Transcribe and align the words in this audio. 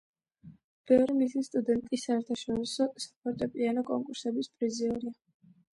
ბევრი 0.91 1.17
მისი 1.17 1.43
სტუდენტი 1.49 2.01
საერთაშორისო 2.05 2.89
საფორტეპიანო 3.07 3.87
კონკურსების 3.95 4.55
პრიზიორია. 4.57 5.19